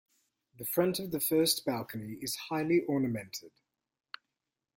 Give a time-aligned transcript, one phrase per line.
[0.57, 3.51] The front of the first balcony is highly ornamented.